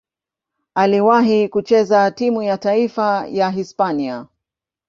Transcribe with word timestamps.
Aliwahi 0.75 1.47
kucheza 1.49 2.11
timu 2.11 2.43
ya 2.43 2.57
taifa 2.57 3.27
ya 3.27 3.49
Hispania. 3.49 4.27